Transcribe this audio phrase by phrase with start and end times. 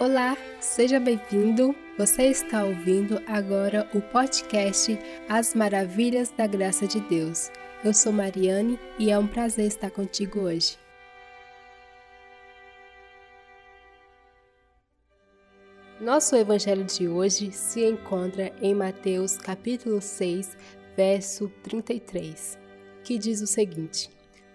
[0.00, 1.76] Olá, seja bem-vindo.
[1.98, 7.50] Você está ouvindo agora o podcast As Maravilhas da Graça de Deus.
[7.84, 10.78] Eu sou Mariane e é um prazer estar contigo hoje.
[16.00, 20.56] Nosso evangelho de hoje se encontra em Mateus capítulo 6,
[20.96, 22.58] verso 33,
[23.04, 24.08] que diz o seguinte: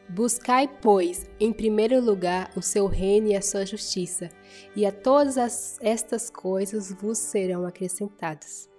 [0.08, 4.30] Buscai, pois, em primeiro lugar o seu reino e a sua justiça,
[4.76, 8.70] e a todas as, estas coisas vos serão acrescentadas.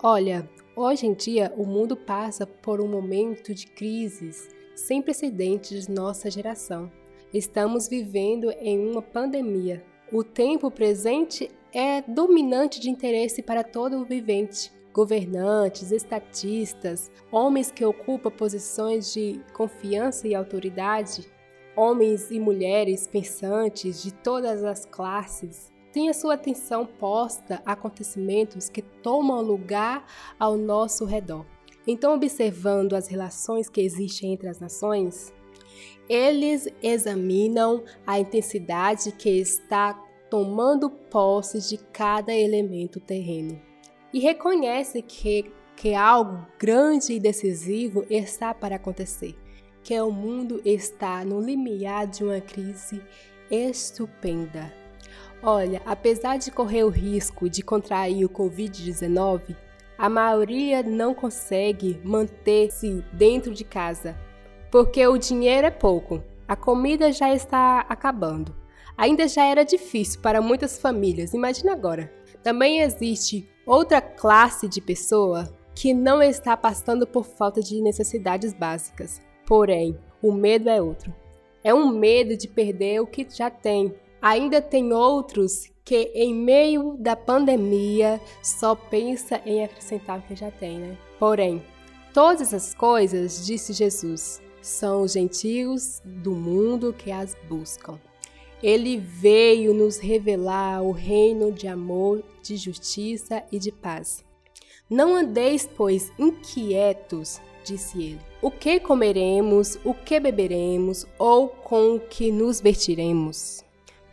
[0.00, 5.92] Olha, hoje em dia o mundo passa por um momento de crises sem precedentes de
[5.92, 6.90] nossa geração.
[7.34, 9.84] Estamos vivendo em uma pandemia.
[10.12, 17.84] O tempo presente é dominante de interesse para todo o vivente governantes, estatistas, homens que
[17.84, 21.30] ocupam posições de confiança e autoridade,
[21.76, 28.68] homens e mulheres pensantes de todas as classes, têm a sua atenção posta a acontecimentos
[28.68, 30.04] que tomam lugar
[30.38, 31.46] ao nosso redor.
[31.86, 35.32] Então, observando as relações que existem entre as nações,
[36.08, 39.94] eles examinam a intensidade que está
[40.28, 43.67] tomando posse de cada elemento terreno
[44.12, 49.36] e reconhece que, que algo grande e decisivo está para acontecer,
[49.82, 53.02] que o mundo está no limiar de uma crise
[53.50, 54.72] estupenda.
[55.42, 59.54] Olha, apesar de correr o risco de contrair o Covid-19,
[59.96, 64.16] a maioria não consegue manter-se dentro de casa,
[64.70, 68.54] porque o dinheiro é pouco, a comida já está acabando.
[68.96, 72.12] Ainda já era difícil para muitas famílias, imagina agora.
[72.42, 79.20] Também existe outra classe de pessoa que não está passando por falta de necessidades básicas.
[79.46, 81.14] Porém, o medo é outro.
[81.62, 83.94] É um medo de perder o que já tem.
[84.22, 90.50] Ainda tem outros que, em meio da pandemia, só pensa em acrescentar o que já
[90.50, 90.96] tem, né?
[91.18, 91.62] Porém,
[92.12, 97.98] todas essas coisas, disse Jesus, são os gentios do mundo que as buscam.
[98.62, 104.24] Ele veio nos revelar o reino de amor, de justiça e de paz.
[104.90, 108.20] Não andeis, pois, inquietos, disse ele.
[108.42, 113.62] O que comeremos, o que beberemos, ou com o que nos vestiremos?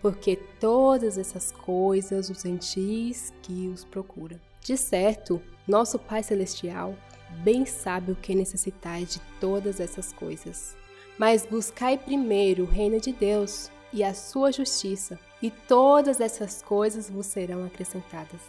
[0.01, 4.39] Porque todas essas coisas os gentis que os procura.
[4.61, 6.95] De certo, nosso Pai Celestial
[7.43, 10.75] bem sabe o que necessitais de todas essas coisas.
[11.17, 17.09] Mas buscai primeiro o reino de Deus e a sua justiça, e todas essas coisas
[17.09, 18.41] vos serão acrescentadas.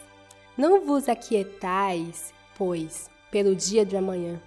[0.59, 4.43] Não vos aquietais, pois, pelo dia de amanhã,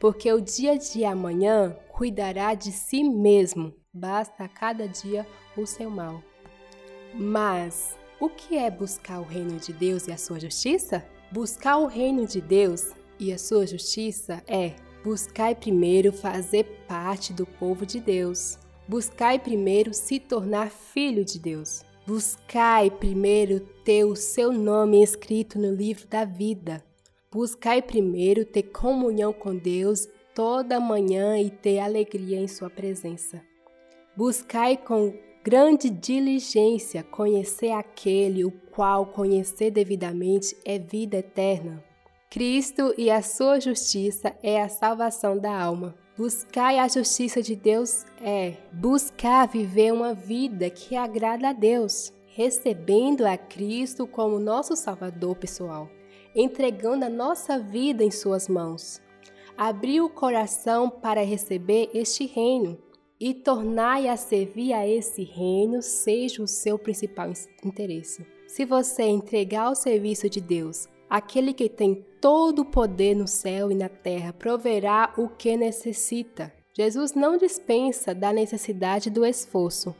[0.00, 5.24] porque o dia de amanhã cuidará de si mesmo, basta a cada dia
[5.56, 6.20] o seu mal.
[7.14, 11.06] Mas o que é buscar o reino de Deus e a sua justiça?
[11.30, 12.90] Buscar o reino de Deus
[13.20, 14.74] e a sua justiça é
[15.04, 21.82] buscar primeiro fazer parte do povo de Deus, Buscai primeiro se tornar filho de Deus.
[22.06, 26.84] Buscai primeiro ter o seu nome escrito no livro da vida.
[27.32, 33.40] Buscai primeiro ter comunhão com Deus toda manhã e ter alegria em sua presença.
[34.14, 41.82] Buscai com grande diligência conhecer aquele o qual conhecer devidamente é vida eterna.
[42.30, 46.03] Cristo e a sua justiça é a salvação da alma.
[46.16, 53.26] Buscar a justiça de Deus é buscar viver uma vida que agrada a Deus, recebendo
[53.26, 55.90] a Cristo como nosso Salvador pessoal,
[56.32, 59.02] entregando a nossa vida em Suas mãos.
[59.58, 62.78] Abrir o coração para receber este reino
[63.18, 67.32] e tornar a servir a esse reino seja o seu principal
[67.64, 68.24] interesse.
[68.46, 73.70] Se você entregar ao serviço de Deus Aquele que tem todo o poder no céu
[73.70, 76.52] e na terra proverá o que necessita.
[76.76, 79.94] Jesus não dispensa da necessidade do esforço,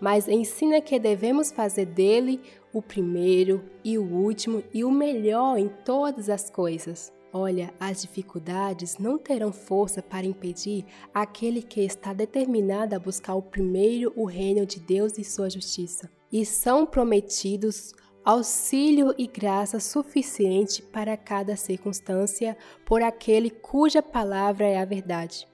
[0.00, 2.40] mas ensina que devemos fazer dele
[2.72, 7.12] o primeiro e o último e o melhor em todas as coisas.
[7.32, 13.42] Olha, as dificuldades não terão força para impedir aquele que está determinado a buscar o
[13.42, 16.08] primeiro o reino de Deus e sua justiça.
[16.30, 17.92] E são prometidos
[18.24, 25.46] auxílio e graça suficiente para cada circunstância por aquele cuja palavra é a verdade.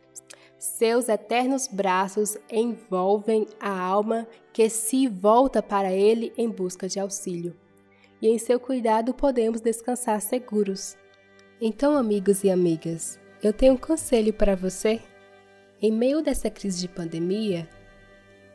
[0.58, 7.56] Seus eternos braços envolvem a alma que se volta para ele em busca de auxílio.
[8.20, 10.96] E em seu cuidado podemos descansar seguros.
[11.60, 15.00] Então, amigos e amigas, eu tenho um conselho para você.
[15.80, 17.68] Em meio dessa crise de pandemia,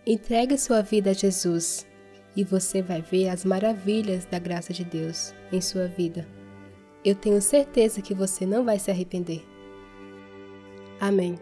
[0.05, 1.87] entregue sua vida a Jesus
[2.35, 6.27] e você vai ver as maravilhas da graça de Deus em sua vida.
[7.03, 9.43] Eu tenho certeza que você não vai se arrepender.
[10.99, 11.37] Amém.